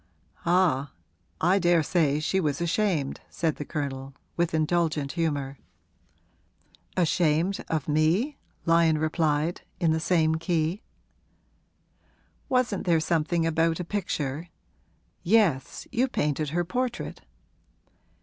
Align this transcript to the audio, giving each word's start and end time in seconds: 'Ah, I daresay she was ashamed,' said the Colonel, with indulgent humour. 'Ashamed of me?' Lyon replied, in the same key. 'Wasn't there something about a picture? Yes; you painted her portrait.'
'Ah, 0.47 0.93
I 1.39 1.59
daresay 1.59 2.19
she 2.19 2.39
was 2.39 2.59
ashamed,' 2.59 3.19
said 3.29 3.57
the 3.57 3.63
Colonel, 3.65 4.15
with 4.35 4.51
indulgent 4.55 5.11
humour. 5.11 5.59
'Ashamed 6.97 7.63
of 7.69 7.87
me?' 7.87 8.35
Lyon 8.65 8.97
replied, 8.97 9.61
in 9.79 9.91
the 9.91 9.99
same 9.99 10.37
key. 10.39 10.81
'Wasn't 12.49 12.87
there 12.87 12.99
something 12.99 13.45
about 13.45 13.79
a 13.79 13.83
picture? 13.85 14.49
Yes; 15.21 15.87
you 15.91 16.07
painted 16.07 16.49
her 16.49 16.65
portrait.' 16.65 17.21